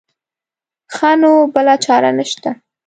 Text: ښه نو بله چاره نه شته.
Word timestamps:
ښه 0.93 1.11
نو 1.21 1.31
بله 1.55 1.73
چاره 1.85 2.09
نه 2.17 2.25
شته. 2.31 2.49